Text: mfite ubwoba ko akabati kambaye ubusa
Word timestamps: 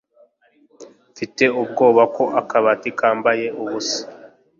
mfite 1.11 1.43
ubwoba 1.61 2.03
ko 2.15 2.23
akabati 2.41 2.89
kambaye 2.99 3.45
ubusa 3.61 4.01